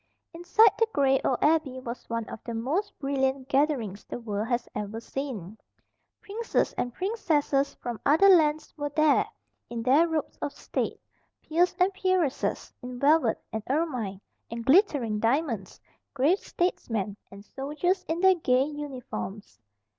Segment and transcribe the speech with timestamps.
[0.33, 4.67] Inside the gray old Abbey was one of the most brilliant gatherings the world has
[4.73, 5.59] ever seen.
[6.21, 9.27] Princes and princesses from other lands were there,
[9.69, 10.99] in their robes of state;
[11.43, 14.19] peers and peeresses, in velvet, and ermine,
[14.49, 15.79] and glittering diamonds;
[16.15, 19.59] grave statesmen; and soldiers in their gay uniforms.